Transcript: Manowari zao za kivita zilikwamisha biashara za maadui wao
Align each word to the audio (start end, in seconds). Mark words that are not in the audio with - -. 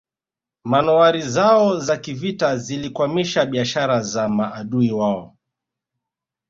Manowari 0.65 1.21
zao 1.21 1.79
za 1.79 1.97
kivita 1.97 2.57
zilikwamisha 2.57 3.45
biashara 3.45 4.01
za 4.01 4.29
maadui 4.29 4.91
wao 4.91 5.37